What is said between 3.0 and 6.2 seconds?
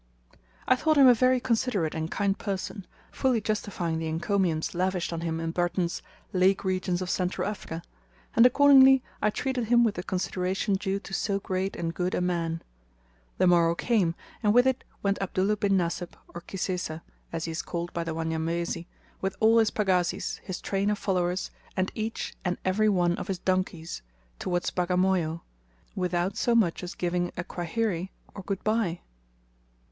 fully justifying the encomiums lavished on him in Burton's